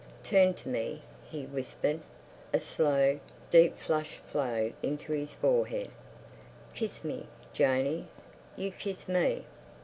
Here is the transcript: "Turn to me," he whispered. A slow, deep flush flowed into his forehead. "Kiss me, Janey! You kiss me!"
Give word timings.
"Turn 0.23 0.55
to 0.55 0.67
me," 0.67 1.03
he 1.29 1.45
whispered. 1.45 1.99
A 2.55 2.59
slow, 2.59 3.19
deep 3.51 3.77
flush 3.77 4.19
flowed 4.31 4.73
into 4.81 5.13
his 5.13 5.35
forehead. 5.35 5.91
"Kiss 6.73 7.03
me, 7.03 7.27
Janey! 7.53 8.07
You 8.57 8.71
kiss 8.71 9.07
me!" 9.07 9.45